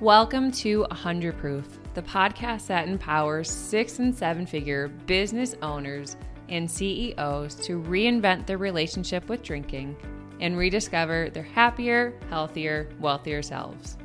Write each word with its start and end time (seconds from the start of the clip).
Welcome 0.00 0.50
to 0.52 0.80
100 0.84 1.36
Proof, 1.36 1.78
the 1.92 2.00
podcast 2.00 2.68
that 2.68 2.88
empowers 2.88 3.50
six 3.50 3.98
and 3.98 4.16
seven 4.16 4.46
figure 4.46 4.88
business 4.88 5.54
owners 5.60 6.16
and 6.48 6.70
CEOs 6.70 7.54
to 7.56 7.82
reinvent 7.82 8.46
their 8.46 8.56
relationship 8.56 9.28
with 9.28 9.42
drinking 9.42 9.94
and 10.40 10.56
rediscover 10.56 11.28
their 11.28 11.42
happier, 11.42 12.18
healthier, 12.30 12.88
wealthier 12.98 13.42
selves. 13.42 13.98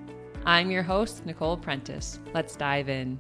I'm 0.46 0.70
your 0.70 0.84
host, 0.84 1.26
Nicole 1.26 1.56
Prentice. 1.56 2.20
Let's 2.34 2.58
dive 2.58 2.90
in. 2.90 3.18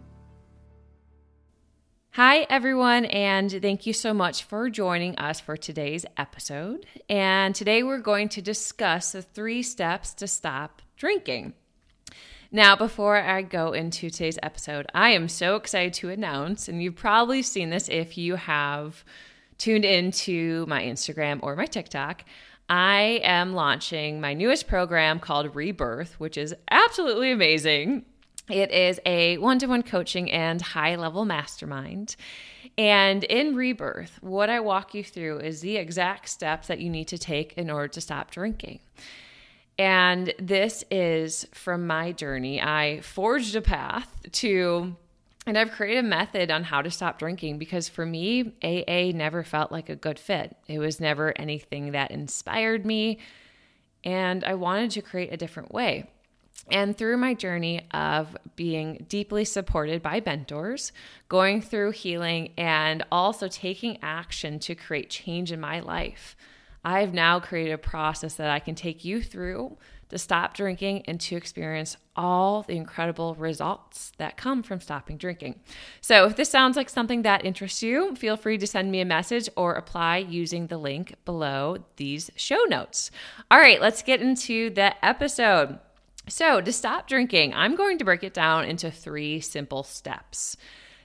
Hi, 2.11 2.45
everyone, 2.49 3.05
and 3.05 3.49
thank 3.61 3.85
you 3.85 3.93
so 3.93 4.13
much 4.13 4.43
for 4.43 4.69
joining 4.69 5.15
us 5.15 5.39
for 5.39 5.55
today's 5.55 6.05
episode. 6.17 6.85
And 7.07 7.55
today 7.55 7.83
we're 7.83 7.99
going 7.99 8.27
to 8.29 8.41
discuss 8.41 9.13
the 9.13 9.21
three 9.21 9.63
steps 9.63 10.13
to 10.15 10.27
stop 10.27 10.81
drinking. 10.97 11.53
Now, 12.51 12.75
before 12.75 13.17
I 13.17 13.41
go 13.41 13.73
into 13.73 14.09
today's 14.09 14.37
episode, 14.43 14.85
I 14.93 15.11
am 15.11 15.27
so 15.27 15.55
excited 15.55 15.93
to 15.95 16.09
announce, 16.09 16.67
and 16.67 16.81
you've 16.81 16.95
probably 16.95 17.41
seen 17.41 17.69
this 17.69 17.89
if 17.89 18.17
you 18.17 18.35
have 18.35 19.03
tuned 19.57 19.85
into 19.85 20.65
my 20.67 20.83
Instagram 20.83 21.39
or 21.41 21.55
my 21.55 21.65
TikTok. 21.65 22.23
I 22.69 23.19
am 23.23 23.53
launching 23.53 24.21
my 24.21 24.33
newest 24.33 24.67
program 24.67 25.19
called 25.19 25.55
Rebirth, 25.55 26.19
which 26.19 26.37
is 26.37 26.55
absolutely 26.69 27.31
amazing. 27.31 28.05
It 28.49 28.71
is 28.71 28.99
a 29.05 29.37
one 29.37 29.57
to 29.59 29.65
one 29.65 29.83
coaching 29.83 30.31
and 30.31 30.61
high 30.61 30.95
level 30.95 31.25
mastermind. 31.25 32.15
And 32.77 33.23
in 33.23 33.55
Rebirth, 33.55 34.19
what 34.21 34.49
I 34.49 34.59
walk 34.59 34.93
you 34.93 35.03
through 35.03 35.39
is 35.39 35.61
the 35.61 35.77
exact 35.77 36.29
steps 36.29 36.67
that 36.67 36.79
you 36.79 36.89
need 36.89 37.07
to 37.07 37.17
take 37.17 37.53
in 37.53 37.71
order 37.71 37.87
to 37.87 38.01
stop 38.01 38.29
drinking. 38.29 38.79
And 39.77 40.33
this 40.39 40.83
is 40.89 41.47
from 41.53 41.85
my 41.85 42.13
journey. 42.13 42.61
I 42.61 43.01
forged 43.01 43.55
a 43.55 43.61
path 43.61 44.09
to, 44.33 44.95
and 45.45 45.57
I've 45.57 45.71
created 45.71 46.05
a 46.05 46.07
method 46.07 46.49
on 46.49 46.63
how 46.63 46.81
to 46.81 46.89
stop 46.89 47.19
drinking 47.19 47.57
because 47.57 47.89
for 47.89 48.05
me, 48.05 48.53
AA 48.63 49.11
never 49.13 49.43
felt 49.43 49.71
like 49.71 49.89
a 49.89 49.95
good 49.95 50.17
fit. 50.17 50.55
It 50.67 50.79
was 50.79 50.99
never 50.99 51.33
anything 51.37 51.91
that 51.91 52.11
inspired 52.11 52.85
me. 52.85 53.19
And 54.03 54.43
I 54.43 54.53
wanted 54.53 54.91
to 54.91 55.01
create 55.01 55.33
a 55.33 55.37
different 55.37 55.73
way. 55.73 56.09
And 56.71 56.97
through 56.97 57.17
my 57.17 57.33
journey 57.33 57.85
of 57.91 58.35
being 58.55 59.05
deeply 59.09 59.45
supported 59.45 60.01
by 60.01 60.21
mentors, 60.25 60.91
going 61.27 61.61
through 61.61 61.91
healing, 61.91 62.53
and 62.57 63.03
also 63.11 63.47
taking 63.47 63.99
action 64.01 64.57
to 64.59 64.73
create 64.73 65.09
change 65.09 65.51
in 65.51 65.59
my 65.59 65.81
life, 65.81 66.35
I've 66.85 67.15
now 67.15 67.39
created 67.39 67.73
a 67.73 67.79
process 67.79 68.35
that 68.35 68.51
I 68.51 68.59
can 68.59 68.75
take 68.75 69.03
you 69.03 69.23
through 69.23 69.75
to 70.09 70.19
stop 70.19 70.53
drinking 70.53 71.01
and 71.07 71.19
to 71.19 71.35
experience 71.35 71.97
all 72.15 72.61
the 72.61 72.77
incredible 72.77 73.33
results 73.33 74.11
that 74.19 74.37
come 74.37 74.61
from 74.61 74.79
stopping 74.79 75.17
drinking. 75.17 75.59
So, 75.99 76.25
if 76.27 76.35
this 76.35 76.49
sounds 76.49 76.77
like 76.77 76.89
something 76.89 77.23
that 77.23 77.43
interests 77.43 77.81
you, 77.81 78.15
feel 78.15 78.37
free 78.37 78.59
to 78.59 78.67
send 78.67 78.91
me 78.91 79.01
a 79.01 79.05
message 79.05 79.49
or 79.57 79.73
apply 79.73 80.17
using 80.17 80.67
the 80.67 80.77
link 80.77 81.15
below 81.25 81.77
these 81.95 82.29
show 82.35 82.63
notes. 82.67 83.09
All 83.49 83.59
right, 83.59 83.81
let's 83.81 84.03
get 84.03 84.21
into 84.21 84.69
the 84.69 84.93
episode. 85.03 85.79
So, 86.29 86.61
to 86.61 86.71
stop 86.71 87.07
drinking, 87.07 87.55
I'm 87.55 87.75
going 87.75 87.97
to 87.97 88.05
break 88.05 88.23
it 88.23 88.33
down 88.33 88.65
into 88.65 88.91
three 88.91 89.39
simple 89.39 89.81
steps. 89.83 90.55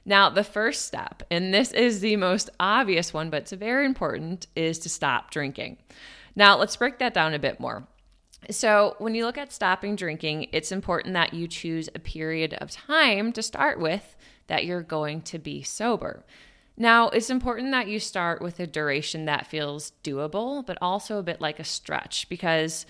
Now, 0.04 0.30
the 0.30 0.44
first 0.44 0.86
step, 0.86 1.22
and 1.30 1.52
this 1.52 1.72
is 1.72 2.00
the 2.00 2.16
most 2.16 2.50
obvious 2.58 3.12
one, 3.12 3.30
but 3.30 3.42
it's 3.42 3.52
very 3.52 3.84
important, 3.84 4.46
is 4.56 4.78
to 4.80 4.88
stop 4.88 5.30
drinking. 5.30 5.76
Now, 6.34 6.56
let's 6.56 6.76
break 6.76 6.98
that 6.98 7.14
down 7.14 7.34
a 7.34 7.38
bit 7.38 7.60
more. 7.60 7.86
So, 8.50 8.96
when 8.98 9.14
you 9.14 9.26
look 9.26 9.36
at 9.36 9.52
stopping 9.52 9.96
drinking, 9.96 10.48
it's 10.52 10.72
important 10.72 11.12
that 11.14 11.34
you 11.34 11.46
choose 11.46 11.88
a 11.94 11.98
period 11.98 12.54
of 12.54 12.70
time 12.70 13.32
to 13.32 13.42
start 13.42 13.78
with 13.78 14.16
that 14.46 14.64
you're 14.64 14.82
going 14.82 15.20
to 15.22 15.38
be 15.38 15.62
sober. 15.62 16.24
Now, 16.76 17.10
it's 17.10 17.28
important 17.28 17.72
that 17.72 17.88
you 17.88 18.00
start 18.00 18.40
with 18.40 18.58
a 18.58 18.66
duration 18.66 19.26
that 19.26 19.46
feels 19.46 19.92
doable, 20.02 20.64
but 20.64 20.78
also 20.80 21.18
a 21.18 21.22
bit 21.22 21.40
like 21.40 21.60
a 21.60 21.64
stretch 21.64 22.26
because 22.30 22.86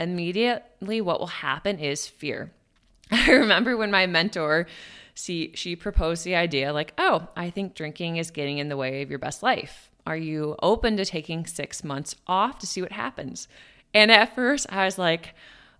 immediately 0.00 1.02
what 1.02 1.20
will 1.20 1.26
happen 1.26 1.78
is 1.78 2.06
fear. 2.06 2.52
I 3.10 3.30
remember 3.30 3.76
when 3.76 3.90
my 3.90 4.06
mentor 4.06 4.66
she 5.14 5.52
she 5.54 5.76
proposed 5.76 6.24
the 6.24 6.34
idea 6.34 6.72
like, 6.72 6.92
"Oh, 6.98 7.28
I 7.36 7.50
think 7.50 7.74
drinking 7.74 8.16
is 8.16 8.30
getting 8.30 8.58
in 8.58 8.68
the 8.68 8.76
way 8.76 9.02
of 9.02 9.10
your 9.10 9.18
best 9.18 9.42
life. 9.42 9.90
Are 10.06 10.16
you 10.16 10.56
open 10.62 10.96
to 10.98 11.04
taking 11.04 11.46
6 11.46 11.84
months 11.84 12.16
off 12.26 12.58
to 12.58 12.66
see 12.66 12.82
what 12.82 12.92
happens?" 12.92 13.48
And 13.94 14.10
at 14.10 14.34
first, 14.34 14.66
I 14.70 14.84
was 14.84 14.98
like, 14.98 15.34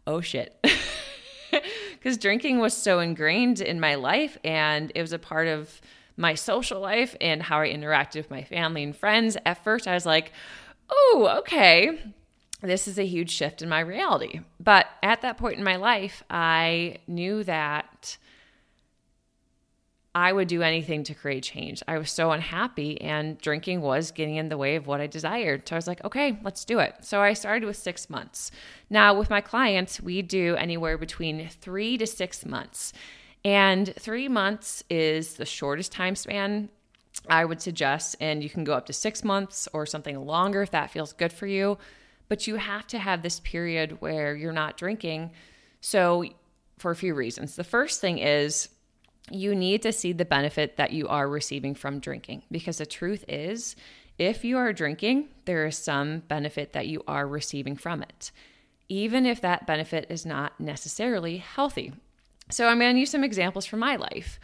"Oh 0.07 0.21
shit." 0.21 0.57
Cuz 2.01 2.17
drinking 2.17 2.59
was 2.59 2.77
so 2.77 3.01
ingrained 3.01 3.61
in 3.61 3.81
my 3.81 3.95
life 3.95 4.39
and 4.45 4.93
it 4.95 5.01
was 5.01 5.13
a 5.13 5.19
part 5.19 5.49
of 5.49 5.81
my 6.17 6.35
social 6.35 6.81
life 6.81 7.17
and 7.21 7.43
how 7.43 7.61
I 7.61 7.69
interacted 7.69 8.17
with 8.17 8.31
my 8.31 8.43
family 8.43 8.83
and 8.83 8.97
friends. 8.97 9.37
At 9.45 9.63
first, 9.65 9.89
I 9.89 9.95
was 9.95 10.07
like, 10.07 10.33
"Oh, 10.89 11.37
okay." 11.41 11.99
This 12.63 12.89
is 12.89 12.99
a 12.99 13.05
huge 13.05 13.31
shift 13.31 13.63
in 13.63 13.69
my 13.69 13.81
reality. 13.81 14.41
But 14.59 14.87
at 15.03 15.21
that 15.23 15.37
point 15.37 15.59
in 15.59 15.65
my 15.65 15.77
life, 15.77 16.23
I 16.31 16.97
knew 17.07 17.45
that 17.45 18.17
I 20.15 20.33
would 20.33 20.47
do 20.47 20.63
anything 20.63 21.03
to 21.05 21.15
create 21.15 21.43
change. 21.43 21.83
I 21.89 21.99
was 21.99 22.11
so 22.11 22.31
unhappy, 22.31 23.01
and 23.01 23.37
drinking 23.39 23.81
was 23.81 24.13
getting 24.13 24.37
in 24.37 24.49
the 24.49 24.57
way 24.57 24.77
of 24.77 24.87
what 24.87 25.01
I 25.01 25.09
desired. 25.09 25.69
So 25.69 25.75
I 25.75 25.79
was 25.79 25.89
like, 25.89 26.05
okay, 26.05 26.39
let's 26.45 26.65
do 26.65 26.79
it. 26.79 26.95
So 27.01 27.21
I 27.21 27.33
started 27.33 27.67
with 27.67 27.77
six 27.77 28.09
months. 28.09 28.53
Now, 28.89 29.19
with 29.19 29.29
my 29.29 29.41
clients, 29.41 30.01
we 30.01 30.23
do 30.23 30.55
anywhere 30.55 30.97
between 30.99 31.49
three 31.49 31.99
to 31.99 32.07
six 32.07 32.47
months. 32.47 32.93
And 33.45 33.93
three 33.99 34.29
months 34.29 34.85
is 34.89 35.35
the 35.35 35.45
shortest 35.45 35.91
time 35.91 36.15
span 36.15 36.69
I 37.29 37.45
would 37.45 37.61
suggest. 37.61 38.15
And 38.21 38.43
you 38.43 38.49
can 38.49 38.63
go 38.63 38.75
up 38.75 38.87
to 38.87 38.93
six 38.93 39.25
months 39.25 39.69
or 39.73 39.85
something 39.85 40.25
longer 40.25 40.63
if 40.63 40.71
that 40.71 40.93
feels 40.93 41.13
good 41.13 41.33
for 41.33 41.49
you. 41.49 41.77
But 42.29 42.47
you 42.47 42.57
have 42.57 42.87
to 42.89 42.99
have 42.99 43.23
this 43.23 43.41
period 43.41 44.01
where 44.01 44.37
you're 44.37 44.53
not 44.53 44.77
drinking. 44.77 45.33
So, 45.81 46.25
for 46.79 46.91
a 46.91 46.97
few 46.97 47.15
reasons. 47.15 47.57
The 47.57 47.65
first 47.65 48.01
thing 48.01 48.19
is, 48.19 48.69
you 49.31 49.55
need 49.55 49.83
to 49.83 49.93
see 49.93 50.13
the 50.13 50.25
benefit 50.25 50.77
that 50.77 50.93
you 50.93 51.09
are 51.09 51.29
receiving 51.29 51.75
from 51.75 51.99
drinking 51.99 52.43
because 52.51 52.79
the 52.79 52.87
truth 52.87 53.25
is, 53.29 53.75
if 54.19 54.45
you 54.45 54.59
are 54.59 54.73
drinking, 54.73 55.29
there 55.45 55.67
is 55.67 55.77
some 55.77 56.21
benefit 56.21 56.73
that 56.73 56.87
you 56.87 57.03
are 57.09 57.27
receiving 57.27 57.77
from 57.77 58.03
it, 58.03 58.31
even 58.89 59.27
if 59.27 59.41
that 59.41 59.67
benefit 59.67 60.07
is 60.09 60.25
not 60.25 60.61
necessarily 60.61 61.39
healthy. 61.39 61.93
So, 62.51 62.69
I'm 62.69 62.79
going 62.79 62.95
to 62.95 63.01
use 63.01 63.11
some 63.11 63.25
examples 63.25 63.65
from 63.65 63.81
my 63.81 63.97
life. 63.97 64.39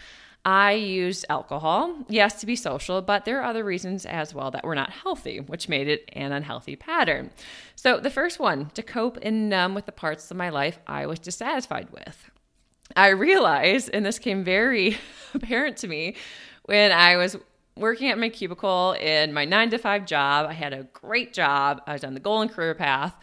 I 0.44 0.72
use 0.72 1.26
alcohol, 1.28 1.94
yes, 2.08 2.40
to 2.40 2.46
be 2.46 2.56
social, 2.56 3.02
but 3.02 3.26
there 3.26 3.40
are 3.40 3.44
other 3.44 3.62
reasons 3.62 4.06
as 4.06 4.34
well 4.34 4.50
that 4.52 4.64
were 4.64 4.74
not 4.74 4.88
healthy, 4.90 5.38
which 5.40 5.68
made 5.68 5.86
it 5.86 6.08
an 6.14 6.32
unhealthy 6.32 6.76
pattern. 6.76 7.30
So, 7.76 8.00
the 8.00 8.08
first 8.08 8.40
one, 8.40 8.70
to 8.70 8.82
cope 8.82 9.18
and 9.20 9.50
numb 9.50 9.74
with 9.74 9.84
the 9.84 9.92
parts 9.92 10.30
of 10.30 10.38
my 10.38 10.48
life 10.48 10.78
I 10.86 11.04
was 11.06 11.18
dissatisfied 11.18 11.90
with. 11.90 12.30
I 12.96 13.08
realized, 13.08 13.90
and 13.92 14.04
this 14.04 14.18
came 14.18 14.44
very 14.44 14.98
apparent 15.34 15.76
to 15.78 15.88
me 15.88 16.16
when 16.64 16.92
I 16.92 17.16
was 17.16 17.36
working 17.76 18.10
at 18.10 18.18
my 18.18 18.28
cubicle 18.28 18.92
in 18.92 19.32
my 19.32 19.44
nine 19.44 19.70
to 19.70 19.78
five 19.78 20.06
job. 20.06 20.46
I 20.48 20.52
had 20.52 20.72
a 20.72 20.84
great 20.92 21.32
job, 21.32 21.82
I 21.86 21.94
was 21.94 22.04
on 22.04 22.14
the 22.14 22.20
golden 22.20 22.48
career 22.48 22.74
path, 22.74 23.14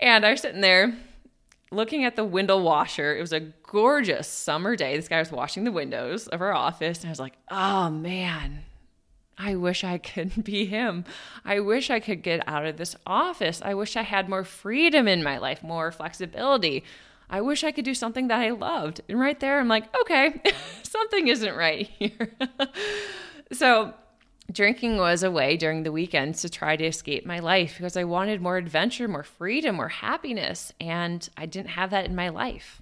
and 0.00 0.24
I 0.24 0.32
was 0.32 0.40
sitting 0.40 0.60
there 0.60 0.94
looking 1.70 2.04
at 2.04 2.16
the 2.16 2.24
window 2.24 2.58
washer. 2.60 3.16
It 3.16 3.20
was 3.20 3.32
a 3.32 3.40
gorgeous 3.40 4.28
summer 4.28 4.76
day. 4.76 4.96
This 4.96 5.08
guy 5.08 5.18
was 5.18 5.32
washing 5.32 5.64
the 5.64 5.72
windows 5.72 6.26
of 6.28 6.40
our 6.40 6.52
office, 6.52 7.00
and 7.00 7.08
I 7.08 7.10
was 7.10 7.20
like, 7.20 7.34
oh 7.50 7.90
man. 7.90 8.64
I 9.38 9.54
wish 9.56 9.84
I 9.84 9.98
could 9.98 10.44
be 10.44 10.64
him. 10.64 11.04
I 11.44 11.60
wish 11.60 11.90
I 11.90 12.00
could 12.00 12.22
get 12.22 12.46
out 12.48 12.64
of 12.64 12.78
this 12.78 12.96
office. 13.06 13.60
I 13.62 13.74
wish 13.74 13.96
I 13.96 14.02
had 14.02 14.28
more 14.28 14.44
freedom 14.44 15.06
in 15.06 15.22
my 15.22 15.38
life, 15.38 15.62
more 15.62 15.92
flexibility. 15.92 16.84
I 17.28 17.40
wish 17.40 17.64
I 17.64 17.72
could 17.72 17.84
do 17.84 17.94
something 17.94 18.28
that 18.28 18.40
I 18.40 18.50
loved. 18.50 19.00
And 19.08 19.18
right 19.18 19.38
there, 19.38 19.58
I'm 19.58 19.68
like, 19.68 19.94
okay, 20.02 20.40
something 20.82 21.28
isn't 21.28 21.54
right 21.54 21.86
here. 21.86 22.32
so, 23.52 23.94
drinking 24.52 24.96
was 24.96 25.22
a 25.22 25.30
way 25.30 25.56
during 25.56 25.82
the 25.82 25.92
weekends 25.92 26.40
to 26.42 26.48
try 26.48 26.76
to 26.76 26.84
escape 26.84 27.26
my 27.26 27.40
life 27.40 27.74
because 27.76 27.96
I 27.96 28.04
wanted 28.04 28.40
more 28.40 28.56
adventure, 28.56 29.08
more 29.08 29.24
freedom, 29.24 29.76
more 29.76 29.88
happiness. 29.88 30.72
And 30.80 31.28
I 31.36 31.46
didn't 31.46 31.70
have 31.70 31.90
that 31.90 32.06
in 32.06 32.14
my 32.14 32.28
life. 32.28 32.80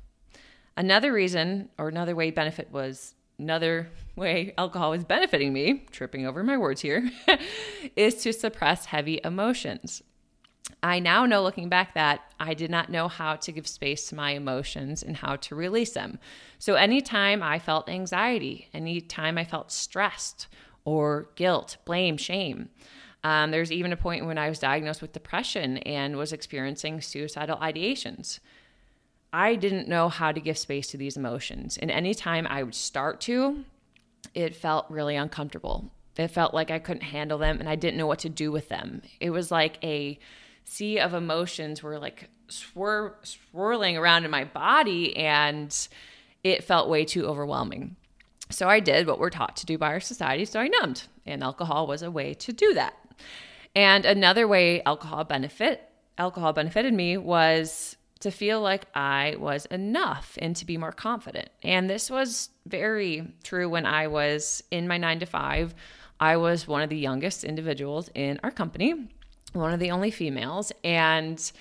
Another 0.76 1.12
reason, 1.12 1.70
or 1.78 1.88
another 1.88 2.14
way 2.14 2.30
benefit 2.30 2.70
was 2.70 3.14
another 3.38 3.88
way 4.16 4.52
alcohol 4.58 4.90
was 4.90 5.04
benefiting 5.04 5.52
me, 5.52 5.86
tripping 5.90 6.26
over 6.26 6.42
my 6.42 6.58
words 6.58 6.80
here, 6.80 7.10
is 7.96 8.16
to 8.22 8.32
suppress 8.32 8.86
heavy 8.86 9.20
emotions. 9.24 10.02
I 10.82 10.98
now 10.98 11.26
know 11.26 11.42
looking 11.42 11.68
back 11.68 11.94
that 11.94 12.20
I 12.40 12.54
did 12.54 12.70
not 12.70 12.90
know 12.90 13.08
how 13.08 13.36
to 13.36 13.52
give 13.52 13.66
space 13.66 14.08
to 14.08 14.14
my 14.14 14.32
emotions 14.32 15.02
and 15.02 15.16
how 15.16 15.36
to 15.36 15.54
release 15.54 15.92
them. 15.92 16.18
So 16.58 16.74
anytime 16.74 17.42
I 17.42 17.58
felt 17.58 17.88
anxiety, 17.88 18.68
anytime 18.72 19.38
I 19.38 19.44
felt 19.44 19.72
stressed 19.72 20.46
or 20.84 21.28
guilt, 21.36 21.76
blame, 21.84 22.16
shame, 22.16 22.70
um, 23.22 23.50
there's 23.50 23.72
even 23.72 23.92
a 23.92 23.96
point 23.96 24.26
when 24.26 24.36
I 24.36 24.48
was 24.50 24.58
diagnosed 24.58 25.00
with 25.00 25.12
depression 25.12 25.78
and 25.78 26.16
was 26.16 26.32
experiencing 26.32 27.00
suicidal 27.00 27.56
ideations. 27.56 28.40
I 29.32 29.56
didn't 29.56 29.88
know 29.88 30.08
how 30.08 30.32
to 30.32 30.40
give 30.40 30.58
space 30.58 30.88
to 30.88 30.96
these 30.96 31.16
emotions. 31.16 31.78
And 31.78 31.90
anytime 31.90 32.46
I 32.46 32.62
would 32.62 32.74
start 32.74 33.20
to, 33.22 33.64
it 34.34 34.54
felt 34.54 34.90
really 34.90 35.16
uncomfortable. 35.16 35.90
It 36.16 36.28
felt 36.28 36.54
like 36.54 36.70
I 36.70 36.78
couldn't 36.78 37.02
handle 37.02 37.38
them 37.38 37.58
and 37.58 37.68
I 37.68 37.74
didn't 37.74 37.96
know 37.96 38.06
what 38.06 38.20
to 38.20 38.28
do 38.28 38.52
with 38.52 38.68
them. 38.68 39.02
It 39.20 39.30
was 39.30 39.50
like 39.50 39.78
a 39.82 40.18
sea 40.64 40.98
of 40.98 41.14
emotions 41.14 41.82
were 41.82 41.98
like 41.98 42.28
swir- 42.48 43.14
swirling 43.22 43.96
around 43.96 44.24
in 44.24 44.30
my 44.30 44.44
body 44.44 45.16
and 45.16 45.88
it 46.42 46.64
felt 46.64 46.88
way 46.88 47.04
too 47.04 47.26
overwhelming. 47.26 47.96
So 48.50 48.68
I 48.68 48.80
did 48.80 49.06
what 49.06 49.18
we're 49.18 49.30
taught 49.30 49.56
to 49.56 49.66
do 49.66 49.78
by 49.78 49.88
our 49.88 50.00
society. 50.00 50.44
So 50.44 50.60
I 50.60 50.68
numbed, 50.68 51.04
and 51.24 51.42
alcohol 51.42 51.86
was 51.86 52.02
a 52.02 52.10
way 52.10 52.34
to 52.34 52.52
do 52.52 52.74
that. 52.74 52.94
And 53.74 54.04
another 54.04 54.46
way 54.46 54.82
alcohol 54.82 55.24
benefit 55.24 55.88
alcohol 56.18 56.52
benefited 56.52 56.94
me 56.94 57.16
was 57.16 57.96
to 58.20 58.30
feel 58.30 58.60
like 58.60 58.86
I 58.94 59.36
was 59.38 59.66
enough 59.66 60.38
and 60.40 60.54
to 60.56 60.64
be 60.64 60.78
more 60.78 60.92
confident. 60.92 61.48
And 61.62 61.90
this 61.90 62.10
was 62.10 62.50
very 62.66 63.34
true 63.42 63.68
when 63.68 63.84
I 63.84 64.06
was 64.06 64.62
in 64.70 64.88
my 64.88 64.96
9 64.96 65.20
to 65.20 65.26
5. 65.26 65.74
I 66.20 66.36
was 66.36 66.68
one 66.68 66.82
of 66.82 66.88
the 66.88 66.96
youngest 66.96 67.44
individuals 67.44 68.08
in 68.14 68.38
our 68.42 68.50
company, 68.50 69.08
one 69.54 69.72
of 69.72 69.80
the 69.80 69.90
only 69.90 70.10
females, 70.10 70.72
and 70.82 71.52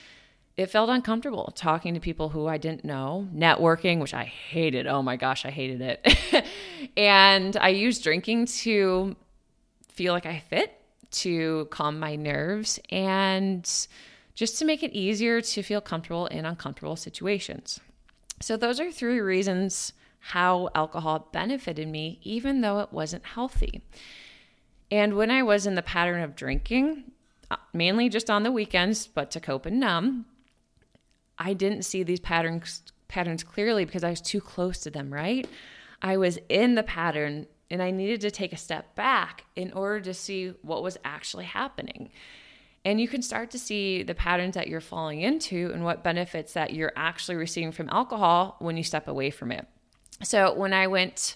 it 0.57 0.68
felt 0.68 0.90
uncomfortable 0.90 1.51
talking 1.56 1.94
to 1.94 2.00
people 2.00 2.30
who 2.30 2.48
I 2.48 2.57
didn't 2.57 2.86
know, 2.86 3.28
networking, 3.34 4.00
which 4.00 4.13
I 4.13 4.25
hated. 4.25 4.86
Oh 4.88 5.01
my 5.01 5.16
gosh, 5.16 5.45
I 5.45 5.50
hated 5.50 5.81
it. 5.81 6.45
and 6.98 7.56
I 7.57 7.69
used 7.69 8.04
drinking 8.04 8.48
to 8.48 9.16
feel 9.90 10.13
like 10.13 10.25
I 10.25 10.40
fit, 10.40 10.80
to 11.12 11.68
calm 11.72 12.00
my 12.00 12.16
nerves, 12.16 12.80
and 12.90 13.63
just 14.36 14.60
to 14.60 14.66
make 14.66 14.84
it 14.84 14.92
easier 14.94 15.42
to 15.42 15.63
feel 15.63 15.81
comfortable 15.81 16.25
in 16.28 16.45
uncomfortable 16.45 16.95
situations. 16.95 17.80
So, 18.42 18.57
those 18.57 18.80
are 18.80 18.92
three 18.92 19.19
reasons 19.19 19.94
how 20.19 20.69
alcohol 20.74 21.30
benefited 21.31 21.88
me, 21.88 22.19
even 22.24 22.62
though 22.62 22.80
it 22.80 22.92
wasn't 22.92 23.25
healthy. 23.25 23.84
And 24.90 25.16
when 25.16 25.31
I 25.31 25.44
was 25.44 25.66
in 25.66 25.75
the 25.75 25.81
pattern 25.81 26.22
of 26.22 26.36
drinking, 26.36 27.12
Uh, 27.54 27.58
mainly 27.72 28.10
just 28.10 28.32
on 28.32 28.42
the 28.42 28.52
weekends, 28.52 29.06
but 29.06 29.30
to 29.30 29.40
cope 29.40 29.68
and 29.68 29.80
numb, 29.80 30.26
I 31.38 31.54
didn't 31.54 31.84
see 31.84 32.02
these 32.02 32.20
patterns 32.20 32.82
patterns 33.08 33.44
clearly 33.44 33.86
because 33.86 34.04
I 34.04 34.10
was 34.10 34.22
too 34.22 34.42
close 34.42 34.80
to 34.80 34.90
them, 34.90 35.14
right? 35.14 35.48
I 36.02 36.18
was 36.18 36.40
in 36.50 36.74
the 36.74 36.82
pattern 36.82 37.46
and 37.70 37.80
I 37.80 37.92
needed 37.92 38.22
to 38.22 38.32
take 38.32 38.54
a 38.54 38.58
step 38.58 38.96
back 38.96 39.44
in 39.56 39.72
order 39.74 40.02
to 40.02 40.16
see 40.16 40.54
what 40.64 40.82
was 40.82 40.98
actually 41.06 41.46
happening. 41.46 42.10
And 42.86 43.00
you 43.00 43.08
can 43.08 43.22
start 43.22 43.52
to 43.52 43.60
see 43.60 44.02
the 44.02 44.16
patterns 44.16 44.56
that 44.56 44.68
you're 44.68 44.82
falling 44.82 45.22
into 45.22 45.70
and 45.74 45.84
what 45.84 46.04
benefits 46.04 46.54
that 46.54 46.74
you're 46.74 46.94
actually 46.96 47.36
receiving 47.36 47.72
from 47.72 47.88
alcohol 47.90 48.56
when 48.60 48.78
you 48.78 48.84
step 48.84 49.08
away 49.08 49.30
from 49.30 49.52
it. 49.52 49.68
So, 50.24 50.56
when 50.56 50.74
I 50.74 50.88
went 50.88 51.36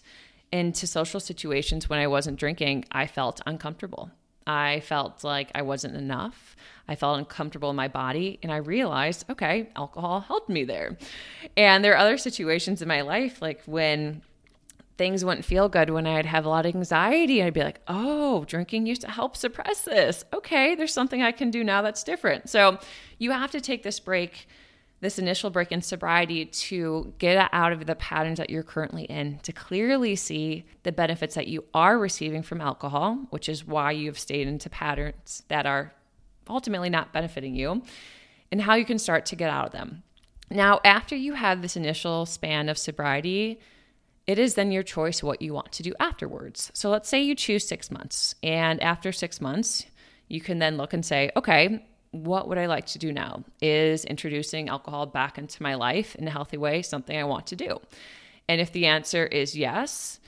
into 0.51 0.87
social 0.87 1.19
situations 1.19 1.89
when 1.89 1.99
I 1.99 2.07
wasn't 2.07 2.39
drinking, 2.39 2.85
I 2.91 3.05
felt 3.05 3.39
uncomfortable. 3.45 4.09
I 4.47 4.79
felt 4.79 5.23
like 5.23 5.51
I 5.53 5.61
wasn't 5.61 5.95
enough. 5.95 6.55
I 6.87 6.95
felt 6.95 7.19
uncomfortable 7.19 7.69
in 7.69 7.75
my 7.75 7.89
body. 7.89 8.39
And 8.41 8.51
I 8.51 8.57
realized, 8.57 9.25
okay, 9.29 9.69
alcohol 9.75 10.21
helped 10.21 10.49
me 10.49 10.63
there. 10.63 10.97
And 11.57 11.83
there 11.83 11.93
are 11.93 11.97
other 11.97 12.17
situations 12.17 12.81
in 12.81 12.87
my 12.87 13.01
life, 13.01 13.41
like 13.41 13.61
when 13.65 14.21
things 14.97 15.23
wouldn't 15.23 15.45
feel 15.45 15.69
good, 15.69 15.89
when 15.89 16.07
I'd 16.07 16.25
have 16.25 16.45
a 16.45 16.49
lot 16.49 16.65
of 16.65 16.73
anxiety, 16.73 17.43
I'd 17.43 17.53
be 17.53 17.61
like, 17.61 17.81
oh, 17.87 18.45
drinking 18.45 18.87
used 18.87 19.01
to 19.01 19.11
help 19.11 19.35
suppress 19.35 19.81
this. 19.81 20.23
Okay, 20.33 20.75
there's 20.75 20.93
something 20.93 21.21
I 21.21 21.31
can 21.31 21.51
do 21.51 21.63
now 21.63 21.81
that's 21.81 22.03
different. 22.03 22.49
So 22.49 22.79
you 23.19 23.31
have 23.31 23.51
to 23.51 23.61
take 23.61 23.83
this 23.83 23.99
break 23.99 24.47
this 24.99 25.19
initial 25.19 25.49
break 25.49 25.71
in 25.71 25.81
sobriety 25.81 26.45
to 26.45 27.13
get 27.19 27.49
out 27.53 27.71
of 27.71 27.85
the 27.85 27.95
patterns 27.95 28.39
that 28.39 28.49
you're 28.49 28.63
currently 28.63 29.03
in, 29.03 29.39
to 29.43 29.51
clearly 29.51 30.15
see 30.15 30.65
the 30.83 30.91
benefits 30.91 31.35
that 31.35 31.47
you 31.47 31.63
are 31.73 31.99
receiving 31.99 32.41
from 32.41 32.61
alcohol, 32.61 33.27
which 33.29 33.47
is 33.47 33.65
why 33.65 33.91
you've 33.91 34.17
stayed 34.17 34.47
into 34.47 34.69
patterns 34.69 35.43
that 35.49 35.65
are 35.65 35.93
ultimately 36.49 36.89
not 36.89 37.13
benefiting 37.13 37.55
you, 37.55 37.83
and 38.51 38.61
how 38.61 38.73
you 38.73 38.85
can 38.85 38.97
start 38.97 39.25
to 39.27 39.35
get 39.35 39.49
out 39.49 39.67
of 39.67 39.71
them. 39.71 40.01
Now, 40.49 40.79
after 40.83 41.15
you 41.15 41.33
have 41.33 41.61
this 41.61 41.75
initial 41.75 42.25
span 42.25 42.69
of 42.69 42.77
sobriety, 42.77 43.59
it 44.25 44.39
is 44.39 44.55
then 44.55 44.71
your 44.71 44.83
choice 44.83 45.21
what 45.21 45.41
you 45.41 45.53
want 45.53 45.71
to 45.73 45.83
do 45.83 45.93
afterwards. 45.99 46.71
So 46.73 46.89
let's 46.89 47.07
say 47.07 47.21
you 47.21 47.35
choose 47.35 47.67
six 47.67 47.91
months, 47.91 48.33
and 48.41 48.81
after 48.81 49.11
six 49.11 49.39
months, 49.39 49.85
you 50.27 50.41
can 50.41 50.59
then 50.59 50.75
look 50.75 50.93
and 50.93 51.05
say, 51.05 51.31
okay, 51.35 51.85
what 52.25 52.47
would 52.47 52.57
I 52.57 52.65
like 52.65 52.85
to 52.87 52.99
do 52.99 53.11
now? 53.11 53.43
Is 53.61 54.05
introducing 54.05 54.69
alcohol 54.69 55.05
back 55.05 55.37
into 55.37 55.61
my 55.61 55.75
life 55.75 56.15
in 56.15 56.27
a 56.27 56.31
healthy 56.31 56.57
way 56.57 56.81
something 56.81 57.17
I 57.17 57.23
want 57.23 57.47
to 57.47 57.55
do? 57.55 57.79
And 58.47 58.61
if 58.61 58.71
the 58.71 58.85
answer 58.85 59.25
is 59.25 59.57
yes, 59.57 60.19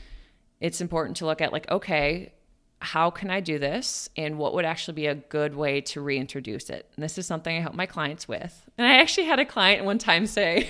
it's 0.60 0.82
important 0.82 1.18
to 1.18 1.26
look 1.26 1.42
at, 1.42 1.54
like, 1.54 1.70
okay, 1.72 2.34
how 2.82 3.10
can 3.10 3.30
I 3.30 3.40
do 3.40 3.60
this? 3.60 4.10
And 4.16 4.38
what 4.38 4.54
would 4.54 4.66
actually 4.66 4.96
be 4.96 5.08
a 5.08 5.16
good 5.16 5.56
way 5.56 5.82
to 5.82 6.02
reintroduce 6.02 6.70
it? 6.70 6.90
And 6.96 7.04
this 7.04 7.18
is 7.18 7.26
something 7.26 7.56
I 7.56 7.62
help 7.62 7.76
my 7.76 7.86
clients 7.86 8.28
with. 8.28 8.70
And 8.78 8.88
I 8.88 9.00
actually 9.00 9.26
had 9.26 9.40
a 9.40 9.46
client 9.46 9.86
one 9.86 9.98
time 9.98 10.26
say, 10.26 10.68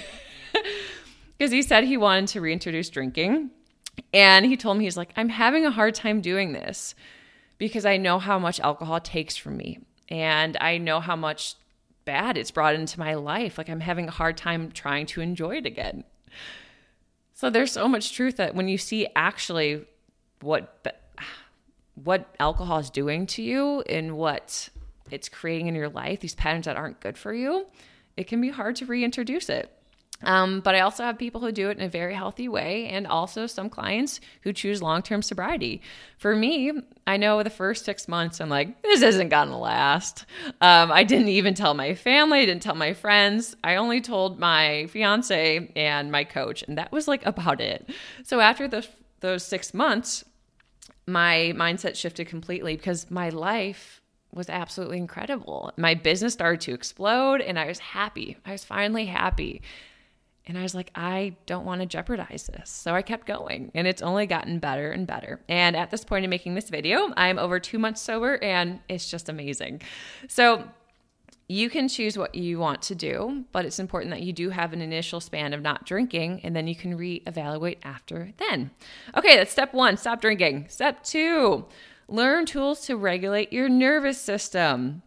because 1.37 1.51
he 1.51 1.61
said 1.61 1.83
he 1.83 1.97
wanted 1.97 2.29
to 2.29 2.41
reintroduce 2.41 2.89
drinking. 2.89 3.51
And 4.13 4.45
he 4.45 4.57
told 4.57 4.77
me, 4.77 4.85
he's 4.85 4.97
like, 4.97 5.11
I'm 5.15 5.29
having 5.29 5.65
a 5.65 5.71
hard 5.71 5.95
time 5.95 6.21
doing 6.21 6.53
this 6.53 6.95
because 7.57 7.85
I 7.85 7.97
know 7.97 8.17
how 8.17 8.39
much 8.39 8.59
alcohol 8.59 8.99
takes 8.99 9.35
from 9.35 9.57
me 9.57 9.79
and 10.09 10.57
I 10.59 10.77
know 10.77 10.99
how 10.99 11.15
much 11.15 11.55
bad 12.05 12.37
it's 12.37 12.51
brought 12.51 12.75
into 12.75 12.99
my 12.99 13.13
life. 13.13 13.57
Like 13.57 13.69
I'm 13.69 13.79
having 13.81 14.07
a 14.07 14.11
hard 14.11 14.35
time 14.35 14.71
trying 14.71 15.05
to 15.07 15.21
enjoy 15.21 15.57
it 15.57 15.65
again. 15.65 16.03
So 17.33 17.49
there's 17.49 17.71
so 17.71 17.87
much 17.87 18.13
truth 18.13 18.37
that 18.37 18.55
when 18.55 18.67
you 18.67 18.77
see 18.77 19.07
actually 19.15 19.85
what 20.41 20.85
what 22.03 22.33
alcohol 22.39 22.79
is 22.79 22.89
doing 22.89 23.25
to 23.27 23.41
you 23.41 23.81
and 23.81 24.17
what 24.17 24.69
it's 25.11 25.29
creating 25.29 25.67
in 25.67 25.75
your 25.75 25.89
life, 25.89 26.21
these 26.21 26.35
patterns 26.35 26.65
that 26.65 26.77
aren't 26.77 26.99
good 26.99 27.17
for 27.17 27.33
you, 27.33 27.67
it 28.15 28.27
can 28.27 28.41
be 28.41 28.49
hard 28.49 28.75
to 28.77 28.85
reintroduce 28.85 29.49
it. 29.49 29.71
Um, 30.23 30.59
but 30.59 30.75
I 30.75 30.81
also 30.81 31.03
have 31.03 31.17
people 31.17 31.39
who 31.39 31.51
do 31.51 31.69
it 31.69 31.77
in 31.77 31.83
a 31.83 31.89
very 31.89 32.13
healthy 32.13 32.49
way, 32.49 32.87
and 32.87 33.07
also 33.07 33.47
some 33.47 33.69
clients 33.69 34.19
who 34.41 34.51
choose 34.51 34.81
long 34.81 35.01
term 35.01 35.21
sobriety. 35.21 35.81
For 36.17 36.35
me, 36.35 36.73
I 37.07 37.17
know 37.17 37.41
the 37.41 37.49
first 37.49 37.85
six 37.85 38.07
months, 38.07 38.41
I'm 38.41 38.49
like, 38.49 38.81
this 38.81 39.01
isn't 39.01 39.29
gonna 39.29 39.57
last. 39.57 40.25
Um, 40.59 40.91
I 40.91 41.03
didn't 41.03 41.29
even 41.29 41.53
tell 41.53 41.73
my 41.73 41.95
family, 41.95 42.39
I 42.39 42.45
didn't 42.45 42.63
tell 42.63 42.75
my 42.75 42.93
friends. 42.93 43.55
I 43.63 43.75
only 43.75 44.01
told 44.01 44.39
my 44.39 44.87
fiance 44.87 45.71
and 45.75 46.11
my 46.11 46.25
coach, 46.25 46.63
and 46.67 46.77
that 46.77 46.91
was 46.91 47.07
like 47.07 47.25
about 47.25 47.61
it. 47.61 47.89
So 48.23 48.41
after 48.41 48.67
the, 48.67 48.85
those 49.21 49.43
six 49.43 49.73
months, 49.73 50.25
my 51.07 51.53
mindset 51.55 51.95
shifted 51.95 52.27
completely 52.27 52.75
because 52.75 53.09
my 53.09 53.29
life 53.29 54.01
was 54.33 54.49
absolutely 54.49 54.97
incredible. 54.97 55.71
My 55.77 55.95
business 55.95 56.33
started 56.33 56.61
to 56.61 56.73
explode, 56.73 57.41
and 57.41 57.57
I 57.57 57.65
was 57.65 57.79
happy. 57.79 58.37
I 58.45 58.51
was 58.51 58.63
finally 58.63 59.05
happy. 59.05 59.61
And 60.49 60.57
I 60.57 60.63
was 60.63 60.73
like, 60.73 60.89
I 60.95 61.35
don't 61.45 61.63
want 61.63 61.81
to 61.81 61.85
jeopardize 61.85 62.49
this. 62.51 62.71
So 62.71 62.95
I 62.95 63.03
kept 63.03 63.27
going 63.27 63.71
and 63.75 63.87
it's 63.87 64.01
only 64.01 64.25
gotten 64.25 64.57
better 64.57 64.91
and 64.91 65.05
better. 65.05 65.39
And 65.47 65.75
at 65.75 65.91
this 65.91 66.03
point 66.03 66.23
in 66.23 66.29
making 66.31 66.55
this 66.55 66.69
video, 66.69 67.13
I'm 67.15 67.37
over 67.37 67.59
two 67.59 67.77
months 67.77 68.01
sober 68.01 68.43
and 68.43 68.79
it's 68.89 69.09
just 69.09 69.29
amazing. 69.29 69.83
So 70.27 70.67
you 71.47 71.69
can 71.69 71.87
choose 71.87 72.17
what 72.17 72.33
you 72.33 72.57
want 72.57 72.81
to 72.83 72.95
do, 72.95 73.45
but 73.51 73.63
it's 73.63 73.77
important 73.77 74.09
that 74.09 74.23
you 74.23 74.33
do 74.33 74.49
have 74.49 74.73
an 74.73 74.81
initial 74.81 75.19
span 75.19 75.53
of 75.53 75.61
not 75.61 75.85
drinking 75.85 76.41
and 76.43 76.55
then 76.55 76.67
you 76.67 76.75
can 76.75 76.97
reevaluate 76.97 77.77
after 77.83 78.33
then. 78.37 78.71
Okay, 79.15 79.35
that's 79.35 79.51
step 79.51 79.71
one 79.71 79.97
stop 79.97 80.19
drinking. 80.19 80.65
Step 80.67 81.03
two, 81.03 81.65
learn 82.07 82.47
tools 82.47 82.87
to 82.87 82.97
regulate 82.97 83.53
your 83.53 83.69
nervous 83.69 84.19
system. 84.19 85.03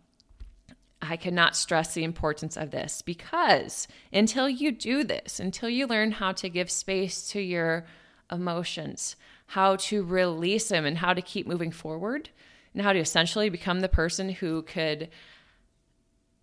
I 1.03 1.17
cannot 1.17 1.57
stress 1.57 1.95
the 1.95 2.05
importance 2.05 2.57
of 2.57 2.71
this 2.71 3.03
because 3.03 3.89
until 4.13 4.49
you 4.49 4.71
do 4.71 5.03
this, 5.03 5.41
until 5.41 5.69
you 5.69 5.87
learn 5.89 6.13
how 6.13 6.31
to 6.33 6.49
give 6.49 6.71
space 6.71 7.29
to 7.31 7.41
your 7.41 7.87
emotions, 8.31 9.17
how 9.47 9.77
to 9.77 10.05
release 10.05 10.69
them, 10.69 10.87
and 10.87 10.99
how 10.99 11.13
to 11.13 11.21
keep 11.21 11.47
moving 11.47 11.73
forward, 11.73 12.31
and 12.73 12.83
how 12.83 12.93
to 12.93 13.01
essentially 13.01 13.51
become 13.51 13.81
the 13.81 13.89
person 13.89 14.31
who 14.31 14.63
could 14.63 15.09